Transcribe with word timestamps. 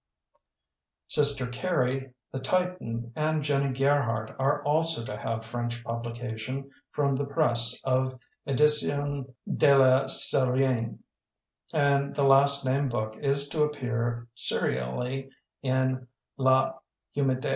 "Sister 1.09 1.45
Carrie", 1.45 2.15
"The 2.31 2.39
Titan", 2.39 3.11
and 3.15 3.43
"Jennie 3.43 3.77
Gerhardt" 3.77 4.31
are 4.39 4.63
also 4.65 5.05
to 5.05 5.15
have 5.15 5.45
French 5.45 5.83
publication 5.83 6.71
from 6.89 7.15
the 7.15 7.25
press 7.27 7.79
of 7.83 8.19
"Editions 8.47 9.27
de 9.57 9.75
la 9.75 10.05
Sir^ne", 10.05 10.97
and 11.71 12.15
the 12.15 12.23
last 12.23 12.65
named 12.65 12.89
book 12.89 13.15
is 13.19 13.47
to 13.49 13.61
appear 13.63 14.27
seri 14.33 14.79
ally 14.79 15.29
in 15.61 16.07
"L'Humanit^". 16.39 17.45